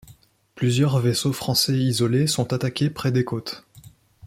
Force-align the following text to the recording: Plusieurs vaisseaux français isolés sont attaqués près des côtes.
Plusieurs 0.55 0.97
vaisseaux 0.99 1.31
français 1.31 1.77
isolés 1.77 2.25
sont 2.25 2.53
attaqués 2.53 2.89
près 2.89 3.11
des 3.11 3.23
côtes. 3.23 3.67